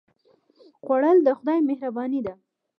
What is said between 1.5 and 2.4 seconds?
مهرباني ده